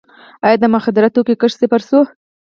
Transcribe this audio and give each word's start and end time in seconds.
آیا 0.45 0.57
د 0.61 0.65
مخدره 0.75 1.07
توکو 1.13 1.33
کښت 1.41 1.57
صفر 1.61 1.81
شوی؟ 1.87 2.03